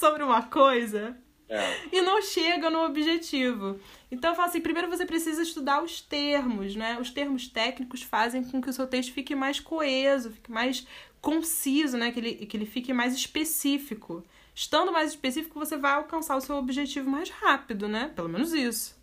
sobre 0.00 0.22
uma 0.24 0.42
coisa 0.42 1.14
É. 1.48 1.60
e 1.92 2.00
não 2.00 2.22
chega 2.22 2.70
no 2.70 2.84
objetivo. 2.84 3.78
Então 4.10 4.30
eu 4.30 4.34
falo 4.34 4.48
assim, 4.48 4.60
primeiro 4.60 4.88
você 4.88 5.04
precisa 5.04 5.42
estudar 5.42 5.82
os 5.82 6.00
termos, 6.00 6.74
né? 6.74 6.98
Os 6.98 7.10
termos 7.10 7.46
técnicos 7.46 8.02
fazem 8.02 8.42
com 8.42 8.60
que 8.62 8.70
o 8.70 8.72
seu 8.72 8.86
texto 8.86 9.12
fique 9.12 9.34
mais 9.34 9.60
coeso, 9.60 10.30
fique 10.30 10.50
mais 10.50 10.86
conciso, 11.20 11.98
né? 11.98 12.10
Que 12.10 12.20
ele, 12.20 12.34
que 12.46 12.56
ele 12.56 12.66
fique 12.66 12.92
mais 12.94 13.14
específico. 13.14 14.24
Estando 14.54 14.90
mais 14.90 15.10
específico, 15.10 15.58
você 15.58 15.76
vai 15.76 15.92
alcançar 15.92 16.36
o 16.36 16.40
seu 16.40 16.56
objetivo 16.56 17.08
mais 17.08 17.28
rápido, 17.28 17.86
né? 17.88 18.10
Pelo 18.16 18.28
menos 18.28 18.52
isso. 18.52 18.98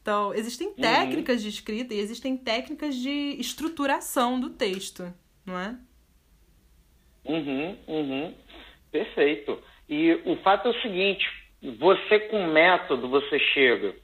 Então, 0.00 0.34
existem 0.34 0.72
técnicas 0.74 1.40
de 1.40 1.48
escrita 1.48 1.94
e 1.94 1.98
existem 2.00 2.36
técnicas 2.36 2.96
de 2.96 3.36
estruturação 3.38 4.40
do 4.40 4.50
texto, 4.50 5.12
não 5.46 5.56
é? 5.58 5.76
Uhum, 7.24 7.76
uhum. 7.86 8.34
Perfeito. 8.92 9.58
E 9.88 10.20
o 10.26 10.36
fato 10.36 10.68
é 10.68 10.70
o 10.70 10.82
seguinte: 10.82 11.26
você 11.78 12.20
com 12.20 12.46
método, 12.46 13.08
você 13.08 13.38
chega 13.38 13.94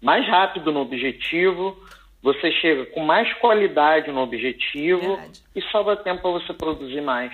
mais 0.00 0.26
rápido 0.28 0.70
no 0.70 0.80
objetivo, 0.80 1.76
você 2.22 2.52
chega 2.52 2.86
com 2.86 3.00
mais 3.00 3.32
qualidade 3.34 4.12
no 4.12 4.20
objetivo 4.20 5.16
Verdade. 5.16 5.42
e 5.56 5.62
sobra 5.62 5.96
tempo 5.96 6.22
para 6.22 6.30
você 6.32 6.52
produzir 6.52 7.00
mais, 7.00 7.32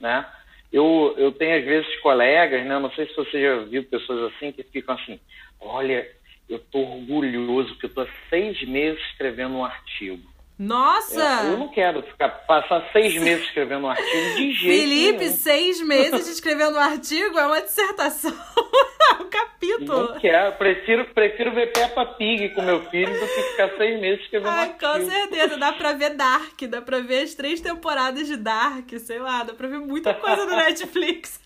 né? 0.00 0.26
Eu, 0.72 1.14
eu 1.16 1.32
tenho 1.32 1.58
às 1.58 1.64
vezes 1.64 2.00
colegas, 2.00 2.66
né? 2.66 2.78
Não 2.78 2.90
sei 2.92 3.06
se 3.06 3.16
você 3.16 3.40
já 3.40 3.56
viu 3.64 3.84
pessoas 3.84 4.32
assim 4.34 4.52
que 4.52 4.62
ficam 4.64 4.96
assim, 4.96 5.18
olha, 5.60 6.06
eu 6.48 6.58
tô 6.58 6.80
orgulhoso, 6.80 7.70
porque 7.70 7.86
eu 7.86 7.94
tô 7.94 8.00
há 8.02 8.08
seis 8.28 8.60
meses 8.68 9.00
escrevendo 9.10 9.54
um 9.54 9.64
artigo. 9.64 10.22
Nossa! 10.58 11.44
Eu, 11.44 11.52
eu 11.52 11.58
não 11.58 11.68
quero 11.68 12.02
ficar, 12.02 12.28
passar 12.46 12.88
seis 12.92 13.14
meses 13.22 13.44
escrevendo 13.46 13.86
um 13.86 13.90
artigo 13.90 14.34
de 14.36 14.52
jeito 14.52 14.58
Felipe, 14.60 15.18
nenhum. 15.18 15.32
seis 15.32 15.80
meses 15.80 16.28
escrevendo 16.28 16.76
um 16.76 16.80
artigo 16.80 17.38
é 17.38 17.46
uma 17.46 17.60
dissertação. 17.62 18.32
um 19.20 19.30
capítulo. 19.30 20.14
Não 20.14 20.18
quero. 20.18 20.56
Prefiro, 20.56 21.04
prefiro 21.14 21.52
ver 21.52 21.72
Peppa 21.72 22.04
Pig 22.04 22.48
com 22.50 22.62
meu 22.62 22.82
filho 22.90 23.12
do 23.12 23.26
que 23.26 23.42
ficar 23.50 23.70
seis 23.76 24.00
meses 24.00 24.24
escrevendo 24.24 24.50
Ai, 24.50 24.68
um 24.70 24.78
com 24.78 24.86
artigo. 24.86 25.10
certeza. 25.10 25.56
Dá 25.58 25.72
pra 25.72 25.92
ver 25.92 26.16
Dark, 26.16 26.60
dá 26.68 26.82
pra 26.82 26.98
ver 27.00 27.22
as 27.22 27.34
três 27.34 27.60
temporadas 27.60 28.26
de 28.26 28.36
Dark, 28.36 28.90
sei 28.98 29.20
lá, 29.20 29.44
dá 29.44 29.54
pra 29.54 29.68
ver 29.68 29.78
muita 29.78 30.12
coisa 30.12 30.44
no 30.44 30.56
Netflix. 30.56 31.40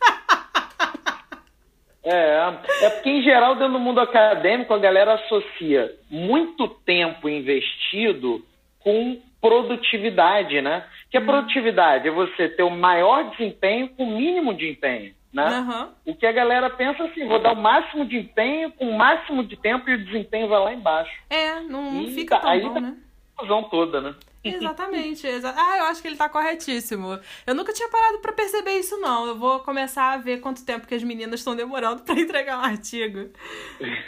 É, 2.05 2.53
é 2.81 2.91
porque 2.91 3.11
em 3.11 3.23
geral 3.23 3.55
dentro 3.55 3.75
do 3.75 3.79
mundo 3.79 4.01
acadêmico 4.01 4.73
a 4.75 4.79
galera 4.79 5.15
associa 5.15 5.95
muito 6.11 6.67
tempo 6.85 7.29
investido 7.29 8.45
com 8.83 9.21
produtividade, 9.41 10.61
né? 10.61 10.85
Que 11.11 11.17
a 11.17 11.21
Hum. 11.21 11.27
produtividade 11.27 12.09
é 12.09 12.11
você 12.11 12.49
ter 12.49 12.63
o 12.63 12.71
maior 12.71 13.31
desempenho 13.31 13.89
com 13.91 14.05
o 14.05 14.11
mínimo 14.17 14.55
de 14.55 14.69
empenho, 14.71 15.15
né? 15.33 15.45
Aham. 15.47 15.91
O 16.07 16.15
que 16.15 16.27
a 16.27 16.33
galera 16.33 16.71
pensa 16.71 17.05
assim, 17.05 17.27
vou 17.27 17.39
dar 17.39 17.53
o 17.53 17.57
máximo 17.61 18.05
de 18.05 18.19
empenho 18.19 18.71
com 18.73 18.89
o 18.89 18.97
máximo 18.97 19.45
de 19.45 19.57
tempo 19.57 19.89
e 19.91 19.95
o 19.95 20.05
desempenho 20.05 20.49
vai 20.49 20.61
lá 20.61 20.73
embaixo. 20.73 21.13
É, 21.31 21.61
não, 21.61 21.93
não 21.93 22.07
fica 22.09 22.39
tão 22.39 22.51
aí 22.51 22.61
bom, 22.63 22.75
tá- 22.75 22.81
né? 22.81 22.97
Confusão 23.37 23.63
toda, 23.65 24.01
né? 24.01 24.15
Exatamente. 24.45 25.27
Exa 25.27 25.55
ah, 25.57 25.79
eu 25.79 25.85
acho 25.85 26.03
que 26.03 26.09
ele 26.09 26.17
tá 26.17 26.29
corretíssimo. 26.29 27.19
Eu 27.47 27.55
nunca 27.55 27.73
tinha 27.73 27.89
parado 27.89 28.19
pra 28.19 28.33
perceber 28.33 28.73
isso, 28.79 28.97
não. 28.99 29.27
Eu 29.27 29.37
vou 29.39 29.61
começar 29.61 30.13
a 30.13 30.17
ver 30.17 30.41
quanto 30.41 30.65
tempo 30.65 30.87
que 30.87 30.95
as 30.95 31.03
meninas 31.03 31.41
estão 31.41 31.55
demorando 31.55 32.03
pra 32.03 32.15
entregar 32.19 32.59
um 32.59 32.63
artigo. 32.63 33.31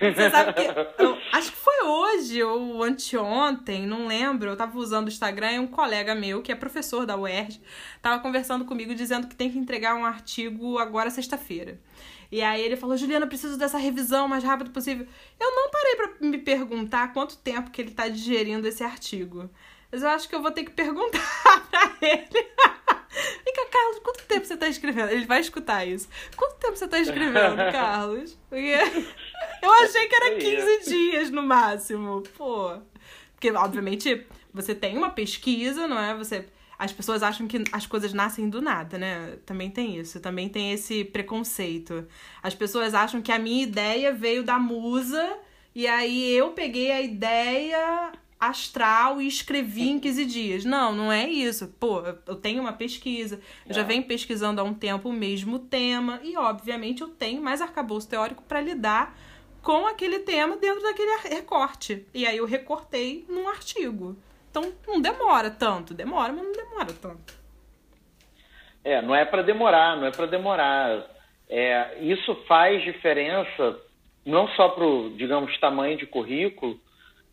Você 0.00 0.30
sabe 0.30 0.52
que. 0.54 1.02
eu- 1.02 1.18
acho 1.32 1.50
que 1.52 1.56
foi 1.58 1.84
hoje 1.86 2.42
ou 2.42 2.82
anteontem, 2.82 3.86
não 3.86 4.06
lembro. 4.06 4.50
Eu 4.50 4.56
tava 4.56 4.76
usando 4.78 5.06
o 5.06 5.10
Instagram 5.10 5.52
e 5.52 5.58
um 5.58 5.66
colega 5.66 6.14
meu, 6.14 6.42
que 6.42 6.50
é 6.50 6.54
professor 6.54 7.06
da 7.06 7.16
UERJ, 7.16 7.60
tava 8.02 8.20
conversando 8.22 8.64
comigo 8.64 8.94
dizendo 8.94 9.28
que 9.28 9.36
tem 9.36 9.50
que 9.50 9.58
entregar 9.58 9.94
um 9.94 10.04
artigo 10.04 10.78
agora 10.78 11.10
sexta-feira. 11.10 11.78
E 12.32 12.42
aí 12.42 12.60
ele 12.60 12.76
falou, 12.76 12.96
Juliana, 12.96 13.26
preciso 13.28 13.56
dessa 13.56 13.78
revisão 13.78 14.26
o 14.26 14.28
mais 14.28 14.42
rápido 14.42 14.70
possível. 14.70 15.06
Eu 15.38 15.50
não 15.54 15.70
parei 15.70 15.94
pra 15.96 16.10
me 16.20 16.38
perguntar 16.38 17.12
quanto 17.12 17.36
tempo 17.36 17.70
que 17.70 17.80
ele 17.80 17.92
tá 17.92 18.08
digerindo 18.08 18.66
esse 18.66 18.82
artigo. 18.82 19.48
Mas 19.94 20.02
eu 20.02 20.08
acho 20.08 20.28
que 20.28 20.34
eu 20.34 20.42
vou 20.42 20.50
ter 20.50 20.64
que 20.64 20.72
perguntar 20.72 21.20
pra 21.70 21.96
ele. 22.02 22.26
Vem 22.32 23.54
cá, 23.54 23.66
Carlos, 23.70 24.00
quanto 24.02 24.24
tempo 24.24 24.44
você 24.44 24.56
tá 24.56 24.66
escrevendo? 24.66 25.08
Ele 25.10 25.24
vai 25.24 25.40
escutar 25.40 25.86
isso. 25.86 26.08
Quanto 26.34 26.56
tempo 26.56 26.76
você 26.76 26.88
tá 26.88 26.98
escrevendo, 26.98 27.54
Carlos? 27.70 28.36
Porque 28.50 28.74
eu 29.62 29.72
achei 29.72 30.08
que 30.08 30.14
era 30.16 30.34
15 30.34 30.90
dias 30.90 31.30
no 31.30 31.44
máximo. 31.44 32.24
Pô. 32.36 32.76
Porque, 33.34 33.52
obviamente, 33.52 34.26
você 34.52 34.74
tem 34.74 34.98
uma 34.98 35.10
pesquisa, 35.10 35.86
não 35.86 35.96
é? 35.96 36.12
Você. 36.16 36.44
As 36.76 36.90
pessoas 36.90 37.22
acham 37.22 37.46
que 37.46 37.62
as 37.70 37.86
coisas 37.86 38.12
nascem 38.12 38.50
do 38.50 38.60
nada, 38.60 38.98
né? 38.98 39.38
Também 39.46 39.70
tem 39.70 39.96
isso, 39.96 40.18
também 40.18 40.48
tem 40.48 40.72
esse 40.72 41.04
preconceito. 41.04 42.04
As 42.42 42.52
pessoas 42.52 42.94
acham 42.94 43.22
que 43.22 43.30
a 43.30 43.38
minha 43.38 43.62
ideia 43.62 44.12
veio 44.12 44.42
da 44.42 44.58
musa 44.58 45.38
e 45.72 45.86
aí 45.86 46.32
eu 46.32 46.50
peguei 46.50 46.90
a 46.90 47.00
ideia 47.00 48.12
astral 48.48 49.20
e 49.20 49.26
escrevi 49.26 49.88
em 49.90 49.98
15 49.98 50.24
dias. 50.24 50.64
Não, 50.64 50.92
não 50.92 51.12
é 51.12 51.28
isso. 51.28 51.68
Pô, 51.80 52.02
eu 52.26 52.36
tenho 52.36 52.60
uma 52.60 52.72
pesquisa, 52.72 53.40
eu 53.68 53.74
já 53.74 53.80
É. 53.82 53.84
venho 53.84 54.02
pesquisando 54.04 54.60
há 54.60 54.64
um 54.64 54.74
tempo 54.74 55.08
o 55.08 55.12
mesmo 55.12 55.58
tema 55.58 56.20
e, 56.22 56.36
obviamente, 56.36 57.02
eu 57.02 57.08
tenho 57.08 57.42
mais 57.42 57.60
arcabouço 57.60 58.08
teórico 58.08 58.42
para 58.42 58.60
lidar 58.60 59.16
com 59.62 59.86
aquele 59.86 60.18
tema 60.20 60.56
dentro 60.56 60.82
daquele 60.82 61.16
recorte. 61.28 62.06
E 62.12 62.26
aí 62.26 62.36
eu 62.36 62.44
recortei 62.46 63.24
num 63.28 63.48
artigo. 63.48 64.16
Então 64.50 64.72
não 64.86 65.00
demora 65.00 65.50
tanto. 65.50 65.94
Demora, 65.94 66.32
mas 66.32 66.44
não 66.44 66.52
demora 66.52 66.92
tanto. 66.92 67.34
É, 68.84 69.00
não 69.00 69.14
é 69.14 69.24
para 69.24 69.42
demorar, 69.42 69.96
não 69.96 70.06
é 70.06 70.10
para 70.10 70.26
demorar. 70.26 71.06
É, 71.48 71.98
isso 72.02 72.34
faz 72.46 72.82
diferença 72.82 73.80
não 74.24 74.46
só 74.48 74.68
para 74.70 74.84
o, 74.86 75.10
digamos, 75.16 75.58
tamanho 75.58 75.96
de 75.96 76.06
currículo, 76.06 76.78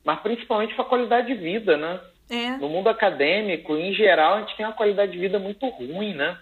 mas 0.03 0.20
principalmente 0.20 0.74
para 0.74 0.84
a 0.84 0.88
qualidade 0.88 1.27
de 1.27 1.36
vida, 1.36 1.77
né? 1.77 2.00
É. 2.29 2.51
No 2.58 2.70
mundo 2.70 2.88
acadêmico, 2.88 3.75
em 3.75 3.93
geral, 3.93 4.36
a 4.36 4.39
gente 4.41 4.55
tem 4.55 4.65
uma 4.65 4.75
qualidade 4.75 5.12
de 5.12 5.17
vida 5.17 5.38
muito 5.38 5.67
ruim, 5.67 6.13
né? 6.13 6.38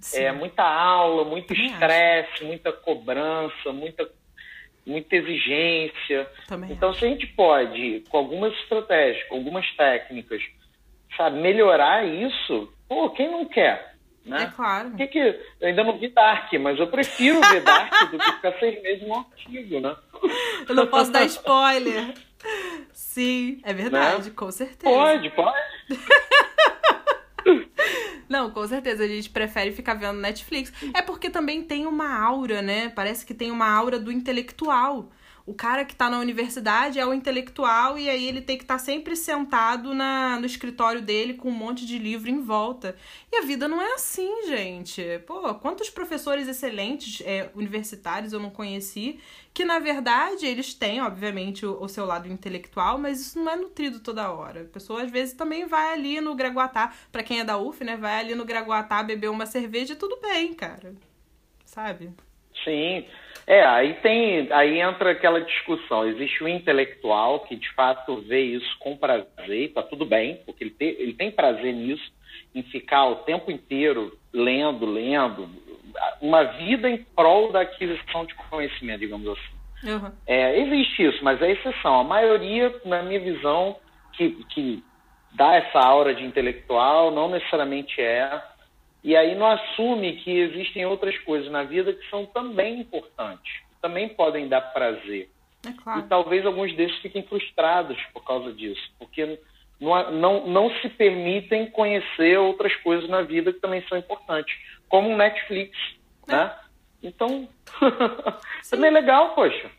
Sim. 0.00 0.22
É 0.22 0.32
muita 0.32 0.62
aula, 0.62 1.24
muito 1.24 1.52
estresse, 1.52 2.44
muita 2.44 2.72
cobrança, 2.72 3.72
muita, 3.72 4.08
muita 4.86 5.16
exigência. 5.16 6.28
Também 6.46 6.72
Então, 6.72 6.94
se 6.94 7.04
a 7.04 7.08
gente 7.08 7.26
pode, 7.26 8.04
com 8.08 8.18
algumas 8.18 8.52
estratégias, 8.60 9.26
com 9.28 9.36
algumas 9.36 9.68
técnicas, 9.74 10.42
sabe, 11.16 11.40
melhorar 11.40 12.06
isso, 12.06 12.72
pô, 12.88 13.10
quem 13.10 13.30
não 13.30 13.44
quer? 13.44 13.92
Né? 14.24 14.44
É 14.44 14.46
claro. 14.46 14.92
Que 14.92 15.06
que, 15.08 15.18
eu 15.18 15.68
ainda 15.68 15.82
não 15.82 15.98
vi 15.98 16.08
Dark, 16.08 16.52
mas 16.54 16.78
eu 16.78 16.86
prefiro 16.86 17.40
ver 17.40 17.60
Dark 17.62 18.10
do 18.12 18.18
que 18.18 18.32
ficar 18.32 18.52
seis 18.60 18.80
meses 18.80 19.06
no 19.06 19.16
artigo, 19.16 19.80
né? 19.80 19.96
Eu 20.68 20.76
não 20.76 20.86
posso 20.86 21.10
dar 21.10 21.24
spoiler. 21.24 22.14
Sim, 22.92 23.60
é 23.64 23.72
verdade, 23.72 24.28
Né? 24.28 24.34
com 24.34 24.50
certeza. 24.50 24.94
Pode, 24.94 25.30
pode. 25.30 25.58
Não, 28.28 28.50
com 28.50 28.66
certeza, 28.66 29.04
a 29.04 29.08
gente 29.08 29.28
prefere 29.28 29.72
ficar 29.72 29.94
vendo 29.94 30.18
Netflix. 30.18 30.72
É 30.94 31.02
porque 31.02 31.28
também 31.28 31.62
tem 31.62 31.86
uma 31.86 32.18
aura, 32.18 32.62
né? 32.62 32.88
Parece 32.88 33.26
que 33.26 33.34
tem 33.34 33.50
uma 33.50 33.68
aura 33.70 33.98
do 33.98 34.10
intelectual. 34.10 35.10
O 35.44 35.54
cara 35.54 35.84
que 35.84 35.94
tá 35.94 36.08
na 36.08 36.20
universidade 36.20 36.98
é 36.98 37.06
o 37.06 37.12
intelectual 37.12 37.98
e 37.98 38.08
aí 38.08 38.28
ele 38.28 38.40
tem 38.40 38.56
que 38.56 38.64
estar 38.64 38.78
sempre 38.78 39.16
sentado 39.16 39.92
na, 39.92 40.38
no 40.38 40.46
escritório 40.46 41.02
dele 41.02 41.34
com 41.34 41.48
um 41.48 41.52
monte 41.52 41.84
de 41.84 41.98
livro 41.98 42.30
em 42.30 42.40
volta. 42.40 42.96
E 43.30 43.36
a 43.36 43.42
vida 43.42 43.66
não 43.66 43.82
é 43.82 43.94
assim, 43.94 44.46
gente. 44.46 45.02
Pô, 45.26 45.54
quantos 45.56 45.90
professores 45.90 46.46
excelentes 46.46 47.20
é, 47.26 47.50
universitários 47.54 48.32
eu 48.32 48.38
não 48.38 48.50
conheci 48.50 49.18
que, 49.52 49.64
na 49.64 49.78
verdade, 49.78 50.46
eles 50.46 50.72
têm, 50.72 51.02
obviamente, 51.02 51.66
o, 51.66 51.82
o 51.82 51.88
seu 51.88 52.06
lado 52.06 52.26
intelectual, 52.28 52.96
mas 52.96 53.20
isso 53.20 53.38
não 53.38 53.52
é 53.52 53.56
nutrido 53.56 54.00
toda 54.00 54.32
hora. 54.32 54.62
A 54.62 54.64
pessoa, 54.64 55.02
às 55.02 55.10
vezes, 55.10 55.34
também 55.34 55.66
vai 55.66 55.92
ali 55.92 56.20
no 56.20 56.34
Graguatá, 56.34 56.92
pra 57.10 57.22
quem 57.22 57.40
é 57.40 57.44
da 57.44 57.58
UF, 57.58 57.84
né? 57.84 57.96
Vai 57.96 58.20
ali 58.20 58.34
no 58.34 58.44
Graguatá 58.44 59.02
beber 59.02 59.28
uma 59.28 59.44
cerveja 59.44 59.92
e 59.92 59.96
tudo 59.96 60.18
bem, 60.22 60.54
cara. 60.54 60.94
Sabe? 61.64 62.10
Sim. 62.64 63.04
É, 63.46 63.64
aí 63.64 63.94
tem, 63.94 64.48
aí 64.52 64.80
entra 64.80 65.10
aquela 65.10 65.40
discussão. 65.40 66.06
Existe 66.06 66.42
o 66.44 66.48
intelectual 66.48 67.40
que 67.40 67.56
de 67.56 67.70
fato 67.74 68.16
vê 68.22 68.40
isso 68.40 68.78
com 68.78 68.96
prazer, 68.96 69.72
tá 69.72 69.82
tudo 69.82 70.06
bem, 70.06 70.40
porque 70.46 70.64
ele 70.64 70.70
tem, 70.70 70.88
ele 70.90 71.14
tem 71.14 71.30
prazer 71.30 71.72
nisso, 71.72 72.12
em 72.54 72.62
ficar 72.62 73.06
o 73.06 73.16
tempo 73.16 73.50
inteiro 73.50 74.16
lendo, 74.32 74.86
lendo, 74.86 75.48
uma 76.20 76.44
vida 76.44 76.88
em 76.88 76.98
prol 76.98 77.52
da 77.52 77.62
aquisição 77.62 78.24
de 78.24 78.34
conhecimento, 78.34 79.00
digamos 79.00 79.28
assim. 79.28 79.90
Uhum. 79.90 80.12
É, 80.26 80.60
existe 80.60 81.02
isso, 81.02 81.24
mas 81.24 81.42
é 81.42 81.50
exceção. 81.50 82.00
A 82.00 82.04
maioria, 82.04 82.74
na 82.84 83.02
minha 83.02 83.20
visão, 83.20 83.76
que, 84.12 84.30
que 84.44 84.82
dá 85.32 85.56
essa 85.56 85.80
aura 85.80 86.14
de 86.14 86.24
intelectual, 86.24 87.10
não 87.10 87.28
necessariamente 87.28 88.00
é. 88.00 88.42
E 89.02 89.16
aí 89.16 89.34
não 89.34 89.46
assume 89.46 90.16
que 90.18 90.30
existem 90.30 90.86
outras 90.86 91.18
coisas 91.18 91.50
na 91.50 91.64
vida 91.64 91.92
que 91.92 92.08
são 92.08 92.24
também 92.26 92.80
importantes, 92.80 93.60
também 93.80 94.08
podem 94.08 94.48
dar 94.48 94.60
prazer. 94.72 95.28
É 95.66 95.70
E 95.70 95.72
claro. 95.74 96.02
talvez 96.08 96.46
alguns 96.46 96.74
desses 96.74 96.96
fiquem 96.98 97.22
frustrados 97.22 98.00
por 98.12 98.24
causa 98.24 98.52
disso, 98.52 98.82
porque 98.98 99.38
não, 99.80 100.10
não, 100.12 100.46
não 100.46 100.70
se 100.80 100.88
permitem 100.88 101.66
conhecer 101.70 102.38
outras 102.38 102.74
coisas 102.76 103.08
na 103.08 103.22
vida 103.22 103.52
que 103.52 103.60
também 103.60 103.84
são 103.88 103.98
importantes, 103.98 104.56
como 104.88 105.10
o 105.10 105.16
Netflix, 105.16 105.76
né? 106.26 106.54
Então, 107.02 107.48
também 108.70 108.88
é 108.88 108.92
legal, 108.92 109.34
poxa. 109.34 109.70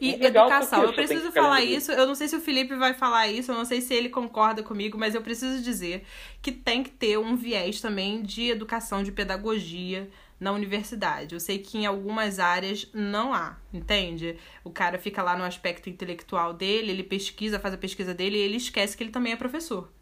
E 0.00 0.16
legal, 0.16 0.46
educação, 0.46 0.82
eu 0.82 0.92
preciso 0.92 1.30
falar 1.30 1.62
isso. 1.62 1.92
Eu 1.92 2.06
não 2.06 2.14
sei 2.14 2.26
se 2.28 2.36
o 2.36 2.40
Felipe 2.40 2.74
vai 2.74 2.94
falar 2.94 3.28
isso, 3.28 3.52
eu 3.52 3.56
não 3.56 3.64
sei 3.64 3.80
se 3.80 3.92
ele 3.92 4.08
concorda 4.08 4.62
comigo, 4.62 4.96
mas 4.96 5.14
eu 5.14 5.22
preciso 5.22 5.62
dizer 5.62 6.04
que 6.40 6.50
tem 6.50 6.82
que 6.82 6.90
ter 6.90 7.18
um 7.18 7.36
viés 7.36 7.80
também 7.80 8.22
de 8.22 8.48
educação, 8.48 9.02
de 9.02 9.12
pedagogia 9.12 10.08
na 10.40 10.52
universidade. 10.52 11.34
Eu 11.34 11.40
sei 11.40 11.58
que 11.58 11.76
em 11.76 11.84
algumas 11.84 12.38
áreas 12.38 12.88
não 12.94 13.34
há, 13.34 13.58
entende? 13.72 14.38
O 14.64 14.70
cara 14.70 14.98
fica 14.98 15.22
lá 15.22 15.36
no 15.36 15.44
aspecto 15.44 15.90
intelectual 15.90 16.54
dele, 16.54 16.90
ele 16.90 17.02
pesquisa, 17.02 17.60
faz 17.60 17.74
a 17.74 17.78
pesquisa 17.78 18.14
dele 18.14 18.38
e 18.38 18.40
ele 18.40 18.56
esquece 18.56 18.96
que 18.96 19.02
ele 19.02 19.10
também 19.10 19.34
é 19.34 19.36
professor. 19.36 19.92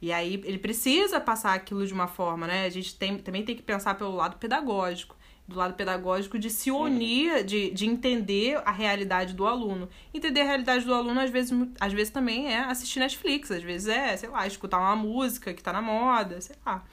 E 0.00 0.12
aí 0.12 0.40
ele 0.44 0.58
precisa 0.58 1.20
passar 1.20 1.54
aquilo 1.54 1.86
de 1.86 1.92
uma 1.92 2.06
forma, 2.06 2.46
né? 2.46 2.64
A 2.64 2.70
gente 2.70 2.94
tem, 2.96 3.18
também 3.18 3.44
tem 3.44 3.54
que 3.54 3.62
pensar 3.62 3.94
pelo 3.94 4.14
lado 4.14 4.36
pedagógico. 4.38 5.16
Do 5.46 5.56
lado 5.56 5.74
pedagógico 5.74 6.38
de 6.38 6.50
se 6.50 6.70
unir, 6.70 7.44
de, 7.44 7.70
de 7.70 7.86
entender 7.86 8.60
a 8.64 8.72
realidade 8.72 9.32
do 9.32 9.46
aluno. 9.46 9.88
Entender 10.12 10.40
a 10.40 10.44
realidade 10.44 10.84
do 10.84 10.92
aluno, 10.92 11.20
às 11.20 11.30
vezes, 11.30 11.52
às 11.80 11.92
vezes 11.92 12.12
também 12.12 12.52
é 12.52 12.58
assistir 12.58 12.98
Netflix, 12.98 13.50
às 13.50 13.62
vezes 13.62 13.88
é, 13.88 14.16
sei 14.16 14.28
lá, 14.28 14.46
escutar 14.46 14.78
uma 14.78 14.96
música 14.96 15.54
que 15.54 15.62
tá 15.62 15.72
na 15.72 15.80
moda, 15.80 16.40
sei 16.40 16.56
lá. 16.66 16.84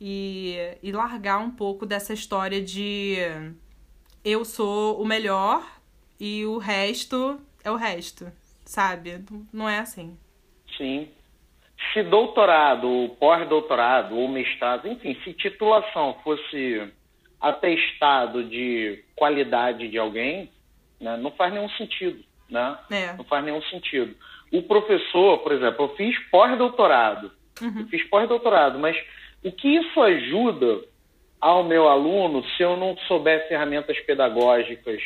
E, 0.00 0.56
e 0.82 0.90
largar 0.90 1.38
um 1.38 1.50
pouco 1.50 1.86
dessa 1.86 2.12
história 2.12 2.60
de 2.60 3.16
eu 4.24 4.44
sou 4.44 5.00
o 5.00 5.06
melhor 5.06 5.64
e 6.18 6.44
o 6.44 6.58
resto 6.58 7.40
é 7.64 7.70
o 7.70 7.76
resto, 7.76 8.30
sabe? 8.64 9.24
Não 9.52 9.68
é 9.68 9.78
assim. 9.78 10.18
Sim. 10.76 11.08
Se 11.92 12.02
doutorado, 12.02 13.16
pós-doutorado 13.18 14.16
ou 14.16 14.28
mestrado, 14.28 14.86
enfim, 14.86 15.16
se 15.24 15.32
titulação 15.32 16.16
fosse 16.22 16.92
atestado 17.40 18.44
de 18.44 19.02
qualidade 19.16 19.88
de 19.88 19.98
alguém, 19.98 20.50
né, 21.00 21.16
não 21.16 21.30
faz 21.30 21.52
nenhum 21.52 21.68
sentido, 21.70 22.22
né? 22.48 22.76
É. 22.90 23.12
Não 23.14 23.24
faz 23.24 23.44
nenhum 23.44 23.62
sentido. 23.62 24.14
O 24.52 24.62
professor, 24.62 25.38
por 25.38 25.52
exemplo, 25.52 25.84
eu 25.86 25.96
fiz 25.96 26.18
pós-doutorado, 26.30 27.30
Uhum. 27.62 27.80
eu 27.80 27.86
fiz 27.86 28.02
pós-doutorado, 28.08 28.78
mas 28.78 28.96
o 29.44 29.50
que 29.52 29.68
isso 29.68 30.00
ajuda 30.00 30.80
ao 31.40 31.64
meu 31.64 31.88
aluno 31.88 32.44
se 32.56 32.62
eu 32.62 32.76
não 32.76 32.96
souber 33.08 33.48
ferramentas 33.48 33.98
pedagógicas 34.00 35.02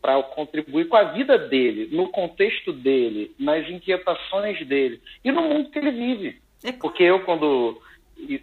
para 0.00 0.22
contribuir 0.22 0.86
com 0.86 0.96
a 0.96 1.04
vida 1.04 1.36
dele, 1.36 1.88
no 1.90 2.08
contexto 2.08 2.72
dele, 2.72 3.34
nas 3.38 3.68
inquietações 3.68 4.64
dele 4.66 5.00
e 5.24 5.32
no 5.32 5.42
mundo 5.42 5.70
que 5.70 5.78
ele 5.78 5.90
vive? 5.90 6.40
É 6.64 6.70
Porque 6.72 7.02
eu, 7.02 7.20
quando 7.24 7.80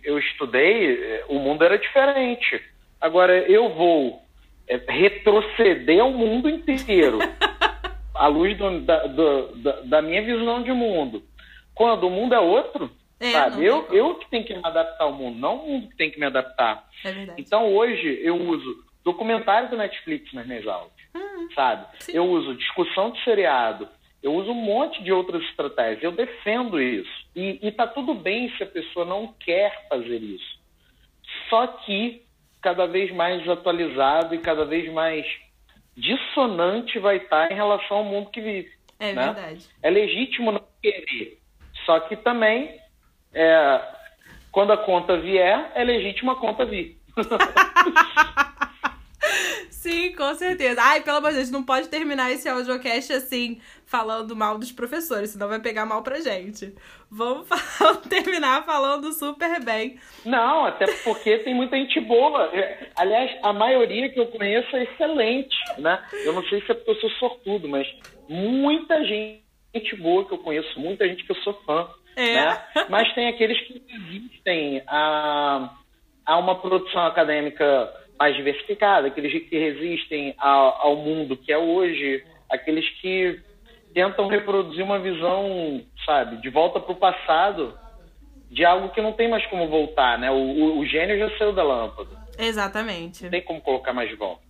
eu 0.04 0.20
estudei, 0.20 0.94
eh, 0.94 1.26
o 1.30 1.40
mundo 1.40 1.64
era 1.64 1.78
diferente. 1.78 2.62
Agora, 3.06 3.38
eu 3.50 3.70
vou 3.70 4.22
eh, 4.68 4.82
retroceder 4.88 6.00
ao 6.02 6.12
mundo 6.12 6.50
inteiro, 6.50 7.20
à 8.16 8.28
luz 8.28 8.58
do- 8.58 8.82
da, 8.82 9.06
do- 9.08 9.56
da- 9.58 9.82
da 9.82 10.02
minha 10.02 10.24
visão 10.24 10.64
de 10.64 10.72
mundo. 10.72 11.22
Quando 11.76 12.08
o 12.08 12.10
mundo 12.10 12.34
é 12.34 12.40
outro, 12.40 12.90
É, 13.20 13.32
sabe? 13.32 13.64
Eu, 13.64 13.88
eu 13.92 14.16
que 14.16 14.30
tenho 14.30 14.44
que 14.44 14.54
me 14.56 14.62
adaptar 14.64 15.04
ao 15.04 15.14
mundo, 15.14 15.38
não 15.38 15.56
o 15.58 15.70
mundo 15.70 15.90
que 15.90 15.96
tem 15.98 16.10
que 16.10 16.20
me 16.20 16.26
adaptar. 16.26 16.84
É. 17.06 17.34
Então, 17.38 17.74
hoje, 17.74 18.20
eu 18.24 18.36
uso 18.36 18.84
documentário 19.04 19.70
do 19.70 19.78
Netflix 19.78 20.34
nas 20.34 20.48
minhas 20.48 20.66
aulas, 20.68 20.92
sabe? 21.54 21.84
Hum, 21.84 21.88
sim. 22.00 22.12
Eu 22.14 22.26
uso 22.26 22.56
discussão 22.56 23.12
de 23.12 23.24
seriado, 23.24 23.88
eu 24.24 24.34
uso 24.34 24.50
um 24.52 24.56
monte 24.56 25.04
de 25.04 25.12
outras 25.14 25.44
estratégias, 25.44 26.02
eu 26.04 26.12
defendo 26.12 26.82
isso. 26.82 27.12
E, 27.36 27.60
e 27.62 27.72
tá 27.72 27.86
tudo 27.86 28.16
bem 28.16 28.50
se 28.58 28.64
a 28.64 28.66
pessoa 28.66 29.06
não 29.06 29.32
quer 29.40 29.88
fazer 29.90 30.18
isso. 30.18 30.58
Só 31.50 31.68
que 31.68 32.25
cada 32.66 32.88
vez 32.88 33.12
mais 33.12 33.42
desatualizado 33.42 34.34
e 34.34 34.40
cada 34.40 34.66
vez 34.66 34.92
mais 34.92 35.24
dissonante 35.96 36.98
vai 36.98 37.18
estar 37.18 37.52
em 37.52 37.54
relação 37.54 37.98
ao 37.98 38.04
mundo 38.04 38.32
que 38.32 38.42
vive. 38.42 38.72
É 39.00 39.14
né? 39.14 39.26
verdade. 39.26 39.68
É 39.84 39.90
legítimo 39.92 40.52
não 40.52 40.64
querer. 40.82 41.38
Só 41.86 42.00
que 42.00 42.16
também, 42.16 42.76
é, 43.32 43.82
quando 44.52 44.74
a 44.74 44.78
conta 44.78 45.16
vier, 45.16 45.74
é 45.76 45.84
legítimo 45.84 46.32
a 46.32 46.40
conta 46.40 46.66
vir. 46.66 46.98
Com 50.16 50.34
certeza. 50.36 50.82
Ai, 50.82 51.02
pelo 51.02 51.18
amor 51.18 51.32
de 51.32 51.38
Deus, 51.38 51.52
não 51.52 51.64
pode 51.64 51.88
terminar 51.90 52.32
esse 52.32 52.48
audiocast 52.48 53.12
assim, 53.14 53.60
falando 53.86 54.36
mal 54.36 54.58
dos 54.58 54.72
professores, 54.72 55.32
senão 55.32 55.48
vai 55.50 55.60
pegar 55.60 55.86
mal 55.86 56.02
pra 56.04 56.20
gente. 56.22 56.74
Vamos 57.12 57.48
fa- 57.50 57.96
terminar 58.10 58.64
falando 58.66 59.12
super 59.14 59.64
bem. 59.64 60.00
Não, 60.26 60.66
até 60.66 60.86
porque 61.04 61.40
tem 61.40 61.54
muita 61.54 61.76
gente 61.78 62.00
boa. 62.02 62.50
É, 62.54 62.90
Aliás, 62.96 63.32
a 63.44 63.52
maioria 63.54 64.10
que 64.10 64.20
eu 64.20 64.28
conheço 64.28 64.76
é 64.76 64.84
excelente, 64.84 65.56
né? 65.78 66.04
Eu 66.24 66.34
não 66.34 66.44
sei 66.48 66.62
se 66.62 66.72
é 66.72 66.74
porque 66.74 66.92
eu 66.92 66.96
sou 66.96 67.10
sortudo, 67.12 67.68
mas 67.68 67.88
muita 68.30 69.04
gente 69.04 69.44
boa 70.00 70.26
que 70.26 70.34
eu 70.34 70.38
conheço, 70.40 70.80
muita 70.80 71.08
gente 71.08 71.24
que 71.24 71.32
eu 71.32 71.36
sou 71.38 71.54
fã. 71.66 71.88
É. 72.16 72.34
Né? 72.36 72.64
Mas 72.90 73.14
tem 73.14 73.28
aqueles 73.28 73.60
que 73.68 73.84
resistem 73.88 74.82
a, 74.88 75.70
a 76.26 76.38
uma 76.38 76.56
produção 76.62 77.06
acadêmica 77.06 77.94
mais 78.18 78.36
diversificada, 78.36 79.08
aqueles 79.08 79.48
que 79.48 79.58
resistem 79.58 80.34
ao, 80.38 80.88
ao 80.88 80.96
mundo 80.96 81.38
que 81.38 81.52
é 81.52 81.58
hoje, 81.58 82.24
aqueles 82.50 82.88
que 83.02 83.40
tentam 83.94 84.28
reproduzir 84.28 84.84
uma 84.84 85.00
visão, 85.00 85.82
sabe, 86.06 86.38
de 86.38 86.50
volta 86.50 86.80
para 86.80 86.92
o 86.92 86.98
passado, 86.98 87.78
de 88.50 88.64
algo 88.64 88.90
que 88.90 89.02
não 89.02 89.14
tem 89.14 89.30
mais 89.30 89.46
como 89.48 89.68
voltar, 89.68 90.18
né? 90.20 90.30
O, 90.32 90.36
o, 90.36 90.80
o 90.80 90.86
gênio 90.86 91.18
já 91.18 91.38
saiu 91.38 91.54
da 91.54 91.64
lâmpada, 91.64 92.10
Exatamente. 92.38 93.24
não 93.24 93.32
tem 93.32 93.42
como 93.42 93.62
colocar 93.62 93.94
mais 93.94 94.10
de 94.10 94.16
volta. 94.16 94.45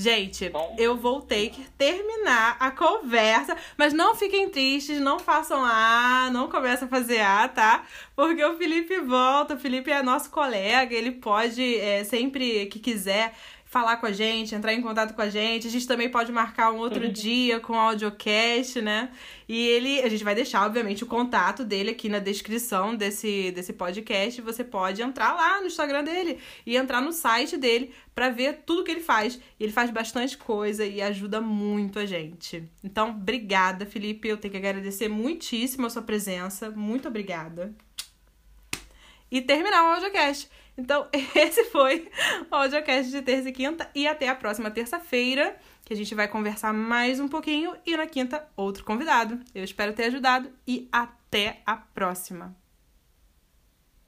Gente, 0.00 0.48
Bom. 0.48 0.76
eu 0.78 0.96
vou 0.96 1.20
ter 1.20 1.50
que 1.50 1.64
terminar 1.76 2.56
a 2.60 2.70
conversa, 2.70 3.56
mas 3.76 3.92
não 3.92 4.14
fiquem 4.14 4.48
tristes, 4.48 5.00
não 5.00 5.18
façam 5.18 5.60
A, 5.64 6.30
não 6.32 6.48
comecem 6.48 6.86
a 6.86 6.88
fazer 6.88 7.20
A, 7.20 7.48
tá? 7.48 7.84
Porque 8.14 8.44
o 8.44 8.56
Felipe 8.56 9.00
volta, 9.00 9.54
o 9.54 9.58
Felipe 9.58 9.90
é 9.90 10.00
nosso 10.00 10.30
colega, 10.30 10.94
ele 10.94 11.10
pode, 11.10 11.76
é, 11.80 12.04
sempre 12.04 12.66
que 12.66 12.78
quiser, 12.78 13.34
falar 13.68 13.98
com 13.98 14.06
a 14.06 14.12
gente, 14.12 14.54
entrar 14.54 14.72
em 14.72 14.80
contato 14.80 15.14
com 15.14 15.20
a 15.20 15.28
gente. 15.28 15.66
A 15.66 15.70
gente 15.70 15.86
também 15.86 16.08
pode 16.08 16.32
marcar 16.32 16.72
um 16.72 16.78
outro 16.78 17.06
dia 17.12 17.60
com 17.60 17.74
audiocast, 17.74 18.80
né? 18.80 19.10
E 19.46 19.68
ele, 19.68 20.00
a 20.00 20.08
gente 20.08 20.24
vai 20.24 20.34
deixar, 20.34 20.64
obviamente, 20.64 21.04
o 21.04 21.06
contato 21.06 21.64
dele 21.64 21.90
aqui 21.90 22.08
na 22.08 22.18
descrição 22.18 22.96
desse, 22.96 23.52
desse 23.52 23.74
podcast. 23.74 24.40
Você 24.40 24.64
pode 24.64 25.02
entrar 25.02 25.34
lá 25.34 25.60
no 25.60 25.66
Instagram 25.66 26.02
dele 26.02 26.38
e 26.64 26.76
entrar 26.76 27.02
no 27.02 27.12
site 27.12 27.58
dele 27.58 27.92
pra 28.14 28.30
ver 28.30 28.62
tudo 28.64 28.82
que 28.84 28.90
ele 28.90 29.00
faz. 29.00 29.38
Ele 29.60 29.70
faz 29.70 29.90
bastante 29.90 30.38
coisa 30.38 30.86
e 30.86 31.02
ajuda 31.02 31.38
muito 31.38 31.98
a 31.98 32.06
gente. 32.06 32.64
Então, 32.82 33.10
obrigada, 33.10 33.84
Felipe. 33.84 34.28
Eu 34.28 34.38
tenho 34.38 34.52
que 34.52 34.58
agradecer 34.58 35.08
muitíssimo 35.08 35.86
a 35.86 35.90
sua 35.90 36.02
presença. 36.02 36.70
Muito 36.70 37.06
obrigada 37.06 37.74
e 39.30 39.40
terminar 39.42 39.84
o 39.84 39.94
audiocast. 39.94 40.48
Então, 40.78 41.08
esse 41.34 41.64
foi 41.64 42.08
o 42.48 42.54
audiocast 42.54 43.10
de 43.10 43.20
terça 43.20 43.48
e 43.48 43.52
quinta. 43.52 43.90
E 43.94 44.06
até 44.06 44.28
a 44.28 44.34
próxima 44.34 44.70
terça-feira, 44.70 45.58
que 45.84 45.92
a 45.92 45.96
gente 45.96 46.14
vai 46.14 46.28
conversar 46.28 46.72
mais 46.72 47.18
um 47.18 47.26
pouquinho. 47.26 47.74
E 47.84 47.96
na 47.96 48.06
quinta, 48.06 48.48
outro 48.56 48.84
convidado. 48.84 49.40
Eu 49.52 49.64
espero 49.64 49.92
ter 49.92 50.04
ajudado 50.04 50.48
e 50.66 50.88
até 50.92 51.60
a 51.66 51.76
próxima. 51.76 52.56